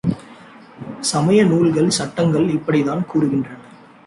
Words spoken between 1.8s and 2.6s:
சட்டங்கள்